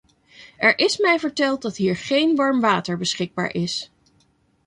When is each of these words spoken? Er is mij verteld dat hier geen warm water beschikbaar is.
Er 0.57 0.73
is 0.79 0.97
mij 0.97 1.19
verteld 1.19 1.61
dat 1.61 1.75
hier 1.75 1.95
geen 1.95 2.35
warm 2.35 2.59
water 2.59 2.97
beschikbaar 2.97 3.53
is. 3.53 3.91